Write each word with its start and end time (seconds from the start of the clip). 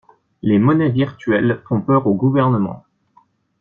Les 0.41 0.57
monnaies 0.57 0.89
virtuelles 0.89 1.61
font 1.67 1.79
peur 1.79 2.07
aux 2.07 2.15
gouvernements. 2.15 2.83